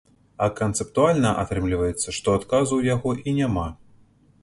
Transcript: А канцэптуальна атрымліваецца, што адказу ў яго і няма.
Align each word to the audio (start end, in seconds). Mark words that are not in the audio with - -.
А 0.45 0.45
канцэптуальна 0.59 1.35
атрымліваецца, 1.43 2.17
што 2.19 2.29
адказу 2.41 2.73
ў 2.83 2.97
яго 2.97 3.11
і 3.27 3.39
няма. 3.45 3.67